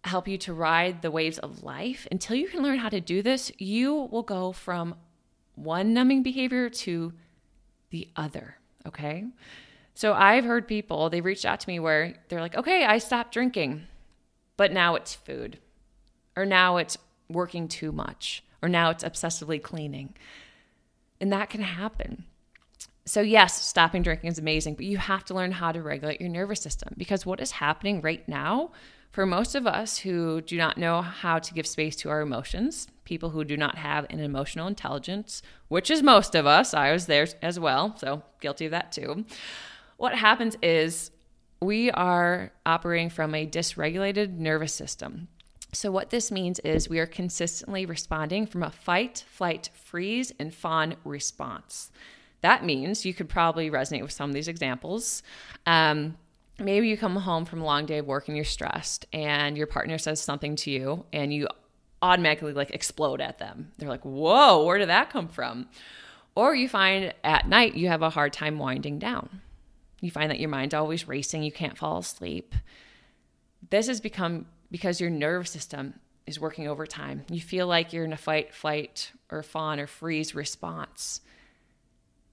help 0.04 0.28
you 0.28 0.38
to 0.38 0.54
ride 0.54 1.02
the 1.02 1.12
waves 1.12 1.40
of 1.40 1.64
life, 1.64 2.06
until 2.12 2.36
you 2.36 2.48
can 2.48 2.62
learn 2.62 2.80
how 2.80 2.90
to 2.90 3.02
do 3.02 3.22
this, 3.22 3.52
you 3.58 4.10
will 4.12 4.24
go 4.24 4.52
from 4.52 4.96
one 5.56 5.94
numbing 5.94 6.22
behavior 6.22 6.70
to 6.70 7.14
the 7.90 8.08
other. 8.16 8.58
Okay. 8.86 9.26
So 9.94 10.14
I've 10.14 10.46
heard 10.46 10.68
people, 10.68 11.10
they've 11.10 11.26
reached 11.26 11.46
out 11.46 11.60
to 11.62 11.68
me 11.70 11.80
where 11.80 12.16
they're 12.28 12.40
like, 12.40 12.56
okay, 12.56 12.86
I 12.86 13.00
stopped 13.00 13.34
drinking 13.34 13.88
but 14.60 14.74
now 14.74 14.96
it's 14.96 15.14
food, 15.16 15.58
or 16.36 16.46
now 16.46 16.76
it's 16.76 16.98
working 17.30 17.70
too 17.70 17.94
much, 17.94 18.44
or 18.62 18.68
now 18.68 18.90
it's 18.90 19.06
obsessively 19.06 19.64
cleaning. 19.64 20.14
And 21.22 21.32
that 21.32 21.50
can 21.50 21.62
happen. 21.62 22.26
So, 23.06 23.22
yes, 23.22 23.66
stopping 23.66 24.04
drinking 24.04 24.32
is 24.32 24.38
amazing, 24.38 24.74
but 24.76 24.84
you 24.84 24.98
have 24.98 25.24
to 25.26 25.34
learn 25.34 25.54
how 25.54 25.72
to 25.72 25.82
regulate 25.82 26.20
your 26.20 26.30
nervous 26.30 26.60
system 26.60 26.94
because 26.98 27.26
what 27.26 27.40
is 27.40 27.52
happening 27.52 28.02
right 28.02 28.28
now 28.28 28.72
For 29.12 29.26
most 29.26 29.56
of 29.56 29.66
us 29.66 29.98
who 29.98 30.42
do 30.42 30.56
not 30.58 30.78
know 30.78 31.02
how 31.02 31.40
to 31.40 31.54
give 31.54 31.66
space 31.66 31.96
to 31.98 32.10
our 32.10 32.22
emotions, 32.22 32.88
people 33.06 33.32
who 33.32 33.44
do 33.44 33.58
not 33.58 33.76
have 33.76 34.06
an 34.10 34.20
emotional 34.20 34.68
intelligence, 34.68 35.42
which 35.68 35.90
is 35.90 36.04
most 36.04 36.36
of 36.36 36.46
us, 36.46 36.74
I 36.74 36.92
was 36.92 37.08
there 37.08 37.28
as 37.42 37.60
well, 37.60 37.98
so 37.98 38.22
guilty 38.40 38.66
of 38.66 38.72
that 38.72 38.92
too. 38.92 39.26
What 39.98 40.16
happens 40.16 40.58
is 40.62 41.10
we 41.62 41.92
are 41.92 42.52
operating 42.66 43.10
from 43.10 43.36
a 43.36 43.46
dysregulated 43.46 44.38
nervous 44.38 44.74
system. 44.74 45.28
So, 45.72 45.92
what 45.92 46.10
this 46.10 46.32
means 46.32 46.60
is 46.60 46.90
we 46.90 47.00
are 47.00 47.06
consistently 47.06 47.86
responding 47.86 48.48
from 48.48 48.64
a 48.64 48.72
fight, 48.72 49.24
flight, 49.28 49.70
freeze, 49.74 50.32
and 50.40 50.54
fawn 50.54 50.96
response. 51.04 51.92
That 52.42 52.66
means 52.66 53.06
you 53.06 53.14
could 53.14 53.30
probably 53.30 53.70
resonate 53.70 54.02
with 54.02 54.12
some 54.12 54.30
of 54.30 54.34
these 54.34 54.48
examples. 54.48 55.22
Um, 55.68 56.18
maybe 56.58 56.88
you 56.88 56.98
come 56.98 57.16
home 57.18 57.46
from 57.46 57.62
a 57.62 57.66
long 57.66 57.86
day 57.86 58.00
of 58.00 58.08
work 58.08 58.28
and 58.28 58.38
you're 58.38 58.46
stressed, 58.46 59.06
and 59.14 59.58
your 59.58 59.68
partner 59.68 59.98
says 59.98 60.20
something 60.22 60.56
to 60.58 60.72
you, 60.72 61.06
and 61.14 61.32
you 61.32 61.48
automatically 62.02 62.54
like 62.54 62.72
explode 62.72 63.22
at 63.22 63.38
them. 63.38 63.72
They're 63.78 63.90
like, 63.90 64.06
whoa, 64.06 64.64
where 64.64 64.78
did 64.78 64.90
that 64.90 65.12
come 65.12 65.28
from? 65.28 65.68
Or 66.34 66.56
you 66.56 66.70
find 66.70 67.14
at 67.24 67.48
night 67.48 67.76
you 67.76 67.90
have 67.90 68.02
a 68.02 68.10
hard 68.10 68.34
time 68.34 68.58
winding 68.58 68.98
down. 68.98 69.42
You 70.02 70.12
find 70.12 70.32
that 70.32 70.40
your 70.40 70.50
mind's 70.50 70.74
always 70.74 71.08
racing, 71.08 71.44
you 71.44 71.52
can't 71.52 71.78
fall 71.78 71.98
asleep. 71.98 72.56
This 73.70 73.88
has 73.88 74.00
become 74.00 74.46
because 74.72 75.02
your 75.02 75.10
nervous 75.10 75.52
system 75.52 76.00
is 76.26 76.40
working 76.40 76.68
overtime. 76.68 77.26
You 77.30 77.42
feel 77.42 77.68
like 77.68 77.92
you're 77.92 78.06
in 78.06 78.14
a 78.14 78.18
fight, 78.18 78.54
flight, 78.54 79.12
or 79.32 79.44
fawn 79.44 79.80
or 79.80 79.88
freeze 79.88 80.36
response. 80.36 81.22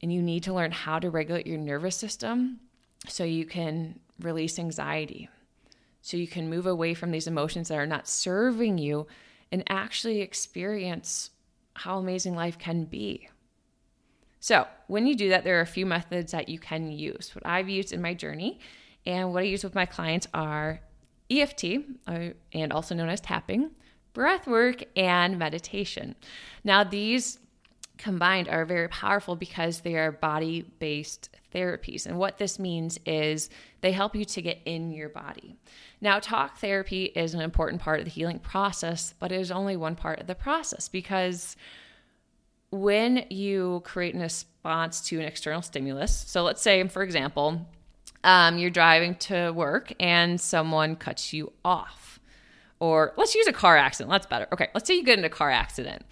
And 0.02 0.12
you 0.12 0.22
need 0.22 0.42
to 0.44 0.54
learn 0.54 0.70
how 0.70 0.98
to 0.98 1.10
regulate 1.10 1.46
your 1.46 1.58
nervous 1.58 1.96
system 1.96 2.60
so 3.08 3.24
you 3.24 3.46
can 3.46 3.98
release 4.20 4.58
anxiety, 4.58 5.28
so 6.02 6.16
you 6.16 6.26
can 6.26 6.50
move 6.50 6.66
away 6.66 6.94
from 6.94 7.10
these 7.10 7.26
emotions 7.26 7.68
that 7.68 7.78
are 7.78 7.86
not 7.86 8.08
serving 8.08 8.78
you 8.78 9.06
and 9.50 9.64
actually 9.68 10.20
experience 10.20 11.30
how 11.74 11.98
amazing 11.98 12.34
life 12.34 12.58
can 12.58 12.84
be. 12.84 13.28
So, 14.40 14.66
when 14.86 15.06
you 15.06 15.14
do 15.16 15.28
that, 15.30 15.44
there 15.44 15.58
are 15.58 15.62
a 15.62 15.66
few 15.66 15.86
methods 15.86 16.32
that 16.32 16.48
you 16.48 16.58
can 16.58 16.90
use. 16.92 17.34
What 17.34 17.46
I've 17.46 17.68
used 17.68 17.92
in 17.92 18.00
my 18.00 18.14
journey 18.14 18.60
and 19.04 19.32
what 19.32 19.42
I 19.42 19.46
use 19.46 19.64
with 19.64 19.74
my 19.74 19.86
clients 19.86 20.26
are 20.34 20.80
EFT, 21.30 21.64
uh, 22.06 22.28
and 22.52 22.72
also 22.72 22.94
known 22.94 23.08
as 23.08 23.20
tapping, 23.20 23.70
breath 24.12 24.46
work, 24.46 24.84
and 24.96 25.38
meditation. 25.38 26.14
Now, 26.64 26.84
these 26.84 27.38
combined 27.98 28.48
are 28.48 28.64
very 28.64 28.88
powerful 28.88 29.36
because 29.36 29.80
they 29.80 29.96
are 29.96 30.12
body 30.12 30.62
based 30.78 31.30
therapies. 31.54 32.06
And 32.06 32.18
what 32.18 32.38
this 32.38 32.58
means 32.58 32.98
is 33.06 33.48
they 33.80 33.92
help 33.92 34.14
you 34.14 34.24
to 34.24 34.42
get 34.42 34.60
in 34.66 34.92
your 34.92 35.08
body. 35.08 35.56
Now, 36.00 36.18
talk 36.18 36.58
therapy 36.58 37.06
is 37.06 37.34
an 37.34 37.40
important 37.40 37.80
part 37.80 38.00
of 38.00 38.04
the 38.04 38.10
healing 38.10 38.38
process, 38.38 39.14
but 39.18 39.32
it 39.32 39.40
is 39.40 39.50
only 39.50 39.76
one 39.76 39.96
part 39.96 40.20
of 40.20 40.26
the 40.26 40.34
process 40.34 40.88
because 40.88 41.56
when 42.70 43.24
you 43.30 43.82
create 43.84 44.14
a 44.14 44.18
response 44.18 45.00
to 45.08 45.18
an 45.18 45.24
external 45.24 45.62
stimulus, 45.62 46.12
so 46.12 46.42
let's 46.42 46.62
say, 46.62 46.86
for 46.88 47.02
example, 47.02 47.66
um, 48.24 48.58
you're 48.58 48.70
driving 48.70 49.14
to 49.16 49.50
work 49.52 49.92
and 50.00 50.40
someone 50.40 50.96
cuts 50.96 51.32
you 51.32 51.52
off. 51.64 52.20
Or 52.78 53.14
let's 53.16 53.34
use 53.34 53.46
a 53.46 53.52
car 53.52 53.76
accident. 53.76 54.10
That's 54.10 54.26
better. 54.26 54.46
Okay, 54.52 54.68
let's 54.74 54.86
say 54.86 54.96
you 54.96 55.04
get 55.04 55.18
in 55.18 55.24
a 55.24 55.30
car 55.30 55.50
accident 55.50 56.04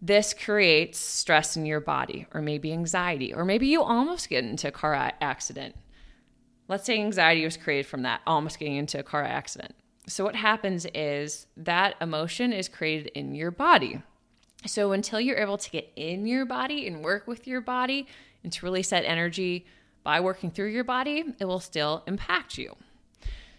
this 0.00 0.34
creates 0.34 0.98
stress 0.98 1.56
in 1.56 1.66
your 1.66 1.80
body, 1.80 2.26
or 2.34 2.42
maybe 2.42 2.72
anxiety, 2.72 3.32
or 3.32 3.44
maybe 3.44 3.66
you 3.66 3.82
almost 3.82 4.28
get 4.28 4.44
into 4.44 4.68
a 4.68 4.72
car 4.72 4.94
accident. 5.20 5.74
Let's 6.68 6.84
say 6.84 7.00
anxiety 7.00 7.44
was 7.44 7.56
created 7.56 7.86
from 7.86 8.02
that, 8.02 8.20
almost 8.26 8.58
getting 8.58 8.76
into 8.76 8.98
a 8.98 9.02
car 9.02 9.22
accident. 9.22 9.74
So, 10.06 10.24
what 10.24 10.36
happens 10.36 10.86
is 10.94 11.46
that 11.56 11.96
emotion 12.00 12.52
is 12.52 12.68
created 12.68 13.08
in 13.14 13.34
your 13.34 13.50
body. 13.50 14.02
So, 14.66 14.92
until 14.92 15.20
you're 15.20 15.38
able 15.38 15.58
to 15.58 15.70
get 15.70 15.92
in 15.96 16.26
your 16.26 16.44
body 16.44 16.86
and 16.86 17.02
work 17.02 17.26
with 17.26 17.46
your 17.46 17.60
body 17.60 18.06
and 18.42 18.52
to 18.52 18.64
release 18.64 18.90
that 18.90 19.04
energy 19.04 19.66
by 20.02 20.20
working 20.20 20.50
through 20.50 20.68
your 20.68 20.84
body, 20.84 21.24
it 21.38 21.44
will 21.44 21.60
still 21.60 22.02
impact 22.06 22.58
you. 22.58 22.76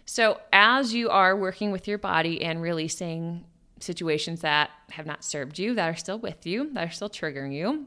So, 0.06 0.40
as 0.52 0.94
you 0.94 1.10
are 1.10 1.36
working 1.36 1.70
with 1.70 1.86
your 1.86 1.98
body 1.98 2.42
and 2.42 2.62
releasing 2.62 3.44
situations 3.80 4.40
that 4.40 4.70
have 4.90 5.06
not 5.06 5.22
served 5.24 5.58
you, 5.58 5.74
that 5.74 5.88
are 5.88 5.96
still 5.96 6.18
with 6.18 6.46
you, 6.46 6.70
that 6.72 6.88
are 6.88 6.90
still 6.90 7.10
triggering 7.10 7.54
you. 7.54 7.86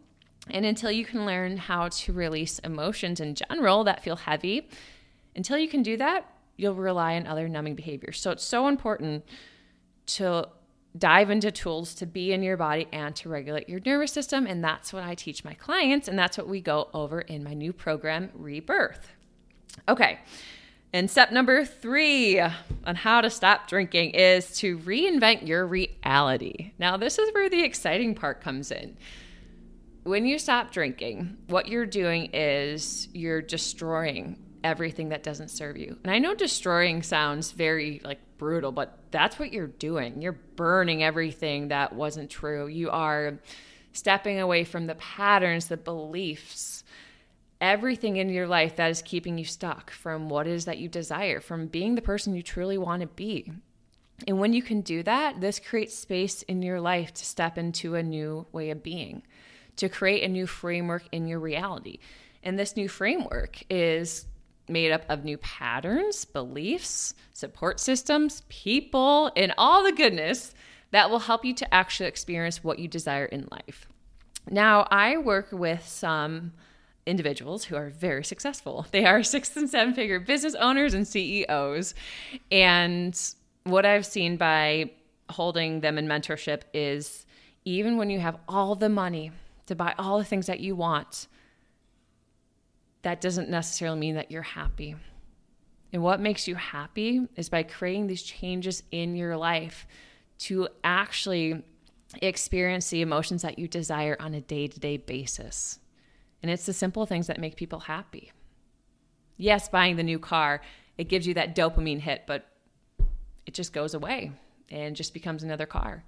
And 0.50 0.66
until 0.66 0.92
you 0.92 1.06
can 1.06 1.26
learn 1.26 1.58
how 1.58 1.90
to 1.90 2.14
release 2.14 2.60
emotions 2.60 3.20
in 3.20 3.36
general 3.36 3.84
that 3.84 4.04
feel 4.04 4.16
heavy, 4.16 4.70
until 5.36 5.58
you 5.58 5.68
can 5.68 5.84
do 5.84 5.98
that, 5.98 6.26
you'll 6.58 6.76
rely 6.76 7.16
on 7.16 7.28
other 7.28 7.48
numbing 7.48 7.76
behaviors. 7.76 8.20
So 8.20 8.32
it's 8.32 8.44
so 8.44 8.68
important 8.68 9.26
to 10.08 10.48
dive 10.98 11.30
into 11.30 11.52
tools 11.52 11.94
to 11.96 12.06
be 12.06 12.34
in 12.34 12.44
your 12.44 12.58
body 12.58 12.88
and 12.92 13.16
to 13.16 13.30
regulate 13.30 13.70
your 13.70 13.80
nervous 13.86 14.12
system. 14.12 14.46
And 14.46 14.64
that's 14.64 14.92
what 14.92 15.04
I 15.04 15.16
teach 15.16 15.44
my 15.46 15.54
clients. 15.54 16.08
And 16.08 16.18
that's 16.20 16.38
what 16.38 16.48
we 16.48 16.62
go 16.62 16.90
over 16.94 17.22
in 17.22 17.44
my 17.44 17.54
new 17.54 17.72
program, 17.74 18.30
Rebirth. 18.34 19.12
Okay. 19.88 20.20
And 20.94 21.10
step 21.10 21.32
number 21.32 21.64
three 21.64 22.42
on 22.42 22.96
how 22.96 23.22
to 23.22 23.30
stop 23.30 23.70
drinking 23.70 24.12
is 24.12 24.58
to 24.58 24.78
reinvent 24.80 25.48
your 25.48 25.66
reality. 25.66 26.74
Now, 26.78 26.98
this 26.98 27.18
is 27.18 27.34
where 27.34 27.50
the 27.50 27.64
exciting 27.64 28.14
part 28.14 28.42
comes 28.42 28.72
in. 28.72 28.98
When 30.04 30.26
you 30.26 30.38
stop 30.38 30.72
drinking, 30.72 31.38
what 31.48 31.70
you're 31.70 31.86
doing 31.86 32.32
is 32.34 33.08
you're 33.14 33.42
destroying 33.42 34.38
everything 34.64 35.10
that 35.10 35.24
doesn't 35.24 35.50
serve 35.50 35.78
you. 35.78 35.98
And 36.04 36.12
I 36.12 36.20
know 36.20 36.36
destroying 36.36 37.04
sounds 37.04 37.52
very 37.52 38.02
like 38.04 38.20
brutal, 38.38 38.72
but 38.72 38.98
that's 39.12 39.40
what 39.40 39.52
you're 39.52 39.68
doing. 39.68 40.22
You're 40.22 40.40
burning 40.56 41.04
everything 41.04 41.70
that 41.70 41.94
wasn't 41.94 42.30
true. 42.30 42.68
You 42.68 42.90
are 42.90 43.40
stepping 43.94 44.40
away 44.40 44.64
from 44.64 44.88
the 44.88 44.96
patterns, 44.96 45.68
the 45.68 45.78
beliefs, 45.78 46.84
everything 47.60 48.18
in 48.18 48.30
your 48.30 48.48
life 48.48 48.76
that 48.78 48.90
is 48.90 49.02
keeping 49.02 49.38
you 49.38 49.46
stuck 49.46 49.92
from 49.92 50.30
what 50.30 50.48
is 50.48 50.66
that 50.66 50.78
you 50.78 50.88
desire, 50.88 51.40
from 51.40 51.68
being 51.68 51.96
the 51.96 52.02
person 52.02 52.36
you 52.36 52.42
truly 52.42 52.78
want 52.78 53.02
to 53.02 53.08
be. 53.08 53.52
And 54.28 54.40
when 54.40 54.54
you 54.54 54.62
can 54.62 54.82
do 54.82 55.04
that, 55.04 55.42
this 55.42 55.60
creates 55.60 55.98
space 55.98 56.44
in 56.44 56.62
your 56.62 56.80
life 56.80 57.14
to 57.16 57.26
step 57.26 57.58
into 57.58 57.96
a 57.96 58.04
new 58.04 58.46
way 58.52 58.70
of 58.70 58.84
being, 58.84 59.24
to 59.78 59.90
create 59.90 60.24
a 60.24 60.28
new 60.28 60.46
framework 60.46 61.04
in 61.12 61.28
your 61.28 61.40
reality. 61.40 62.00
And 62.44 62.58
this 62.58 62.76
new 62.76 62.88
framework 62.88 63.64
is 63.70 64.26
made 64.72 64.92
up 64.92 65.04
of 65.10 65.24
new 65.24 65.38
patterns, 65.38 66.26
beliefs, 66.26 67.14
support 67.34 67.80
systems, 67.80 68.44
people, 68.50 69.32
and 69.36 69.54
all 69.58 69.84
the 69.84 69.92
goodness 69.92 70.54
that 70.92 71.10
will 71.10 71.20
help 71.20 71.46
you 71.46 71.54
to 71.56 71.74
actually 71.74 72.08
experience 72.08 72.64
what 72.64 72.80
you 72.80 72.88
desire 72.88 73.26
in 73.26 73.48
life. 73.52 73.88
Now, 74.50 74.88
I 74.90 75.18
work 75.18 75.50
with 75.52 75.88
some 75.88 76.54
individuals 77.06 77.66
who 77.66 77.76
are 77.76 77.90
very 77.90 78.24
successful. 78.24 78.86
They 78.92 79.06
are 79.06 79.24
six 79.24 79.56
and 79.56 79.70
seven 79.70 79.94
figure 79.94 80.20
business 80.20 80.56
owners 80.56 80.94
and 80.94 81.08
CEOs. 81.08 81.94
And 82.52 83.20
what 83.64 83.86
I've 83.86 84.06
seen 84.06 84.38
by 84.38 84.92
holding 85.30 85.82
them 85.82 85.98
in 85.98 86.08
mentorship 86.08 86.62
is 86.74 87.26
even 87.64 87.98
when 87.98 88.10
you 88.10 88.20
have 88.20 88.38
all 88.48 88.76
the 88.76 88.90
money 88.90 89.32
to 89.68 89.76
buy 89.76 89.94
all 89.98 90.18
the 90.18 90.26
things 90.26 90.48
that 90.48 90.60
you 90.60 90.76
want, 90.76 91.28
that 93.04 93.22
doesn't 93.22 93.50
necessarily 93.50 94.00
mean 94.00 94.16
that 94.16 94.32
you're 94.32 94.42
happy. 94.42 94.96
And 95.94 96.04
what 96.04 96.20
makes 96.20 96.48
you 96.48 96.56
happy 96.56 97.28
is 97.36 97.50
by 97.50 97.64
creating 97.64 98.08
these 98.08 98.24
changes 98.24 98.84
in 98.92 99.16
your 99.16 99.36
life 99.36 99.86
to 100.40 100.70
actually 100.84 101.64
experience 102.22 102.90
the 102.90 103.02
emotions 103.02 103.42
that 103.42 103.60
you 103.60 103.68
desire 103.68 104.18
on 104.20 104.34
a 104.34 104.42
day 104.42 104.68
to 104.68 104.80
day 104.80 104.98
basis. 104.98 105.80
And 106.42 106.52
it's 106.52 106.66
the 106.66 106.74
simple 106.74 107.06
things 107.06 107.28
that 107.28 107.40
make 107.40 107.56
people 107.56 107.82
happy. 107.82 108.32
Yes, 109.38 109.70
buying 109.70 109.96
the 109.96 110.04
new 110.04 110.20
car, 110.20 110.62
it 110.98 111.10
gives 111.10 111.28
you 111.28 111.34
that 111.36 111.56
dopamine 111.56 112.00
hit, 112.00 112.24
but 112.28 112.48
it 113.46 113.54
just 113.54 113.74
goes 113.74 113.94
away 113.94 114.32
and 114.70 114.96
just 114.96 115.14
becomes 115.14 115.44
another 115.44 115.66
car. 115.66 116.04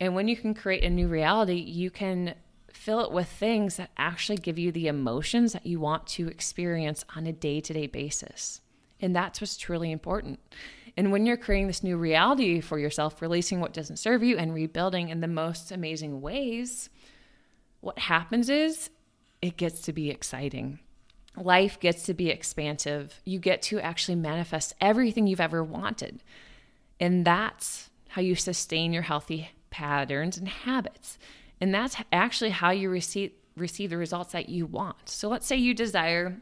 And 0.00 0.14
when 0.14 0.28
you 0.28 0.36
can 0.36 0.54
create 0.54 0.84
a 0.84 0.90
new 0.90 1.08
reality, 1.08 1.54
you 1.54 1.90
can 1.90 2.34
fill 2.76 3.00
it 3.00 3.12
with 3.12 3.28
things 3.28 3.76
that 3.76 3.90
actually 3.96 4.36
give 4.36 4.58
you 4.58 4.72
the 4.72 4.88
emotions 4.88 5.52
that 5.52 5.66
you 5.66 5.80
want 5.80 6.06
to 6.06 6.28
experience 6.28 7.04
on 7.16 7.26
a 7.26 7.32
day 7.32 7.60
to 7.60 7.72
day 7.72 7.86
basis. 7.86 8.60
And 9.00 9.14
that's 9.14 9.40
what's 9.40 9.56
truly 9.56 9.90
important. 9.90 10.40
And 10.96 11.10
when 11.10 11.26
you're 11.26 11.36
creating 11.36 11.66
this 11.66 11.82
new 11.82 11.96
reality 11.96 12.60
for 12.60 12.78
yourself, 12.78 13.20
releasing 13.20 13.60
what 13.60 13.72
doesn't 13.72 13.98
serve 13.98 14.22
you 14.22 14.36
and 14.36 14.54
rebuilding 14.54 15.08
in 15.08 15.20
the 15.20 15.28
most 15.28 15.72
amazing 15.72 16.20
ways, 16.20 16.90
what 17.80 17.98
happens 17.98 18.48
is 18.48 18.90
it 19.42 19.56
gets 19.56 19.82
to 19.82 19.92
be 19.92 20.10
exciting. 20.10 20.78
Life 21.36 21.80
gets 21.80 22.04
to 22.04 22.14
be 22.14 22.30
expansive. 22.30 23.20
You 23.24 23.38
get 23.38 23.62
to 23.62 23.80
actually 23.80 24.14
manifest 24.14 24.74
everything 24.80 25.26
you've 25.26 25.40
ever 25.40 25.64
wanted. 25.64 26.22
And 27.00 27.24
that's 27.24 27.90
how 28.08 28.22
you 28.22 28.36
sustain 28.36 28.92
your 28.92 29.02
healthy 29.02 29.50
patterns 29.70 30.38
and 30.38 30.48
habits. 30.48 31.18
And 31.60 31.74
that's 31.74 31.96
actually 32.12 32.50
how 32.50 32.70
you 32.70 32.90
receive 32.90 33.32
receive 33.56 33.90
the 33.90 33.96
results 33.96 34.32
that 34.32 34.48
you 34.48 34.66
want. 34.66 35.08
So 35.08 35.28
let's 35.28 35.46
say 35.46 35.56
you 35.56 35.74
desire 35.74 36.36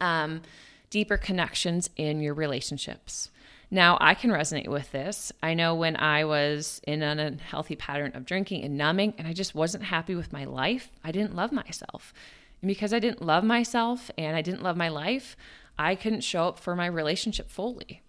um, 0.00 0.40
deeper 0.88 1.18
connections 1.18 1.90
in 1.96 2.20
your 2.20 2.32
relationships. 2.32 3.30
Now, 3.70 3.98
I 4.00 4.14
can 4.14 4.30
resonate 4.30 4.68
with 4.68 4.92
this. 4.92 5.32
I 5.42 5.54
know 5.54 5.74
when 5.74 5.96
I 5.96 6.24
was 6.24 6.80
in 6.86 7.02
an 7.02 7.18
unhealthy 7.18 7.74
pattern 7.74 8.12
of 8.14 8.24
drinking 8.24 8.62
and 8.62 8.78
numbing, 8.78 9.14
and 9.18 9.26
I 9.26 9.32
just 9.32 9.54
wasn't 9.54 9.84
happy 9.84 10.14
with 10.14 10.32
my 10.32 10.44
life, 10.44 10.90
I 11.02 11.10
didn't 11.10 11.34
love 11.34 11.50
myself. 11.50 12.14
And 12.62 12.68
because 12.68 12.92
I 12.92 13.00
didn't 13.00 13.22
love 13.22 13.42
myself 13.42 14.10
and 14.16 14.36
I 14.36 14.42
didn't 14.42 14.62
love 14.62 14.76
my 14.76 14.88
life, 14.88 15.36
I 15.78 15.94
couldn't 15.94 16.22
show 16.22 16.48
up 16.48 16.58
for 16.58 16.76
my 16.76 16.86
relationship 16.86 17.50
fully. 17.50 18.02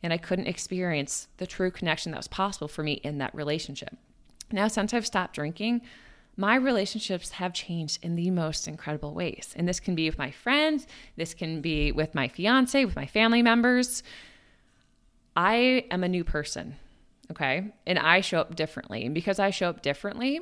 And 0.00 0.12
I 0.12 0.16
couldn't 0.16 0.46
experience 0.46 1.26
the 1.38 1.46
true 1.46 1.72
connection 1.72 2.12
that 2.12 2.18
was 2.18 2.28
possible 2.28 2.68
for 2.68 2.84
me 2.84 2.94
in 3.04 3.18
that 3.18 3.34
relationship. 3.34 3.96
Now, 4.50 4.68
since 4.68 4.94
I've 4.94 5.06
stopped 5.06 5.34
drinking, 5.34 5.82
my 6.36 6.54
relationships 6.54 7.32
have 7.32 7.52
changed 7.52 7.98
in 8.02 8.14
the 8.14 8.30
most 8.30 8.68
incredible 8.68 9.12
ways. 9.12 9.52
And 9.56 9.68
this 9.68 9.80
can 9.80 9.94
be 9.94 10.08
with 10.08 10.18
my 10.18 10.30
friends, 10.30 10.86
this 11.16 11.34
can 11.34 11.60
be 11.60 11.90
with 11.90 12.14
my 12.14 12.28
fiance, 12.28 12.84
with 12.84 12.94
my 12.94 13.06
family 13.06 13.42
members. 13.42 14.02
I 15.36 15.84
am 15.90 16.04
a 16.04 16.08
new 16.08 16.24
person, 16.24 16.76
okay? 17.30 17.72
And 17.86 17.98
I 17.98 18.20
show 18.20 18.40
up 18.40 18.54
differently. 18.54 19.04
And 19.04 19.14
because 19.14 19.38
I 19.38 19.50
show 19.50 19.68
up 19.68 19.82
differently, 19.82 20.40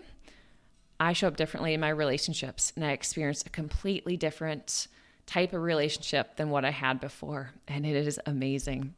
I 1.00 1.12
show 1.14 1.28
up 1.28 1.36
differently 1.36 1.74
in 1.74 1.80
my 1.80 1.88
relationships 1.88 2.72
and 2.76 2.84
I 2.84 2.92
experience 2.92 3.42
a 3.46 3.50
completely 3.50 4.16
different 4.16 4.88
type 5.26 5.52
of 5.52 5.62
relationship 5.62 6.36
than 6.36 6.50
what 6.50 6.64
I 6.64 6.70
had 6.70 7.00
before. 7.00 7.50
And 7.68 7.84
it 7.84 7.96
is 7.96 8.20
amazing. 8.26 8.94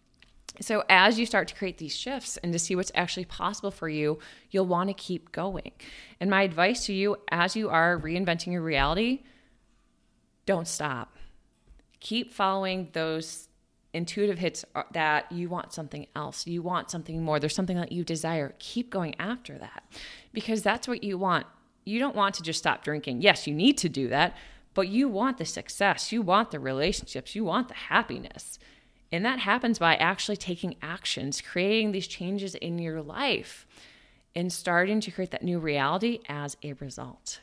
So, 0.60 0.82
as 0.88 1.18
you 1.18 1.26
start 1.26 1.46
to 1.48 1.54
create 1.54 1.78
these 1.78 1.94
shifts 1.94 2.36
and 2.38 2.52
to 2.52 2.58
see 2.58 2.74
what's 2.74 2.90
actually 2.94 3.26
possible 3.26 3.70
for 3.70 3.88
you, 3.88 4.18
you'll 4.50 4.66
want 4.66 4.88
to 4.88 4.94
keep 4.94 5.30
going. 5.30 5.72
And 6.20 6.30
my 6.30 6.42
advice 6.42 6.86
to 6.86 6.92
you 6.92 7.16
as 7.30 7.54
you 7.54 7.68
are 7.68 7.98
reinventing 7.98 8.52
your 8.52 8.62
reality, 8.62 9.22
don't 10.46 10.66
stop. 10.66 11.16
Keep 12.00 12.32
following 12.32 12.88
those 12.92 13.48
intuitive 13.94 14.38
hits 14.38 14.64
uh, 14.74 14.82
that 14.92 15.30
you 15.30 15.48
want 15.48 15.72
something 15.72 16.06
else, 16.14 16.46
you 16.46 16.62
want 16.62 16.90
something 16.90 17.22
more, 17.22 17.38
there's 17.40 17.54
something 17.54 17.76
that 17.76 17.92
you 17.92 18.04
desire, 18.04 18.54
keep 18.58 18.90
going 18.90 19.14
after 19.18 19.58
that 19.58 19.84
because 20.32 20.62
that's 20.62 20.86
what 20.86 21.02
you 21.02 21.18
want. 21.18 21.46
You 21.84 21.98
don't 21.98 22.16
want 22.16 22.34
to 22.36 22.42
just 22.42 22.58
stop 22.58 22.84
drinking. 22.84 23.22
Yes, 23.22 23.46
you 23.46 23.54
need 23.54 23.78
to 23.78 23.88
do 23.88 24.08
that, 24.08 24.36
but 24.74 24.88
you 24.88 25.08
want 25.08 25.38
the 25.38 25.44
success, 25.44 26.12
you 26.12 26.22
want 26.22 26.50
the 26.50 26.60
relationships, 26.60 27.34
you 27.34 27.44
want 27.44 27.68
the 27.68 27.74
happiness. 27.74 28.58
And 29.10 29.24
that 29.24 29.38
happens 29.38 29.78
by 29.78 29.96
actually 29.96 30.36
taking 30.36 30.76
actions, 30.82 31.40
creating 31.40 31.92
these 31.92 32.06
changes 32.06 32.54
in 32.54 32.78
your 32.78 33.00
life, 33.02 33.66
and 34.34 34.52
starting 34.52 35.00
to 35.00 35.10
create 35.10 35.30
that 35.30 35.42
new 35.42 35.58
reality 35.58 36.20
as 36.28 36.56
a 36.62 36.74
result. 36.74 37.40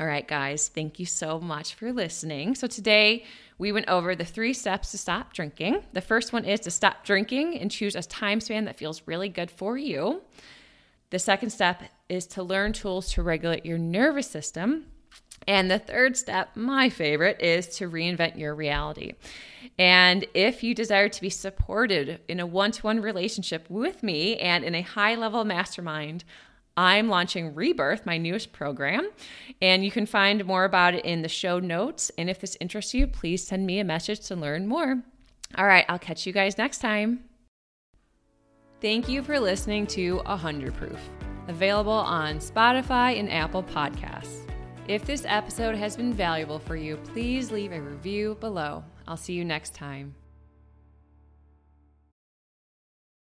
All 0.00 0.06
right, 0.06 0.26
guys, 0.26 0.68
thank 0.68 0.98
you 0.98 1.04
so 1.04 1.38
much 1.38 1.74
for 1.74 1.92
listening. 1.92 2.54
So, 2.54 2.66
today 2.66 3.24
we 3.58 3.70
went 3.70 3.86
over 3.88 4.16
the 4.16 4.24
three 4.24 4.54
steps 4.54 4.92
to 4.92 4.98
stop 4.98 5.34
drinking. 5.34 5.82
The 5.92 6.00
first 6.00 6.32
one 6.32 6.46
is 6.46 6.60
to 6.60 6.70
stop 6.70 7.04
drinking 7.04 7.58
and 7.58 7.70
choose 7.70 7.94
a 7.94 8.02
time 8.02 8.40
span 8.40 8.64
that 8.64 8.76
feels 8.76 9.02
really 9.04 9.28
good 9.28 9.50
for 9.50 9.76
you. 9.76 10.22
The 11.10 11.18
second 11.18 11.50
step 11.50 11.82
is 12.08 12.26
to 12.28 12.42
learn 12.42 12.72
tools 12.72 13.12
to 13.12 13.22
regulate 13.22 13.66
your 13.66 13.76
nervous 13.76 14.26
system. 14.26 14.86
And 15.46 15.70
the 15.70 15.78
third 15.78 16.16
step, 16.16 16.54
my 16.54 16.90
favorite, 16.90 17.40
is 17.40 17.66
to 17.78 17.90
reinvent 17.90 18.38
your 18.38 18.54
reality. 18.54 19.14
And 19.78 20.26
if 20.34 20.62
you 20.62 20.74
desire 20.74 21.08
to 21.08 21.20
be 21.20 21.30
supported 21.30 22.20
in 22.28 22.40
a 22.40 22.46
one 22.46 22.72
to 22.72 22.82
one 22.82 23.00
relationship 23.00 23.68
with 23.68 24.02
me 24.02 24.36
and 24.36 24.64
in 24.64 24.74
a 24.74 24.82
high 24.82 25.14
level 25.14 25.44
mastermind, 25.44 26.24
I'm 26.76 27.08
launching 27.08 27.54
Rebirth, 27.54 28.06
my 28.06 28.16
newest 28.16 28.52
program, 28.52 29.10
and 29.60 29.84
you 29.84 29.90
can 29.90 30.06
find 30.06 30.44
more 30.44 30.64
about 30.64 30.94
it 30.94 31.04
in 31.04 31.22
the 31.22 31.28
show 31.28 31.58
notes. 31.58 32.10
And 32.16 32.30
if 32.30 32.40
this 32.40 32.56
interests 32.60 32.94
you, 32.94 33.06
please 33.06 33.46
send 33.46 33.66
me 33.66 33.80
a 33.80 33.84
message 33.84 34.20
to 34.28 34.36
learn 34.36 34.66
more. 34.66 35.02
All 35.56 35.66
right, 35.66 35.84
I'll 35.88 35.98
catch 35.98 36.26
you 36.26 36.32
guys 36.32 36.56
next 36.56 36.78
time. 36.78 37.24
Thank 38.80 39.08
you 39.08 39.22
for 39.22 39.38
listening 39.38 39.86
to 39.88 40.18
100 40.18 40.74
Proof, 40.74 41.00
available 41.48 41.92
on 41.92 42.38
Spotify 42.38 43.18
and 43.18 43.30
Apple 43.30 43.62
Podcasts. 43.62 44.49
If 44.90 45.04
this 45.04 45.24
episode 45.24 45.76
has 45.76 45.94
been 45.94 46.12
valuable 46.12 46.58
for 46.58 46.74
you, 46.74 46.96
please 46.96 47.52
leave 47.52 47.70
a 47.70 47.80
review 47.80 48.36
below. 48.40 48.82
I'll 49.06 49.16
see 49.16 49.34
you 49.34 49.44
next 49.44 49.72
time. 49.72 50.16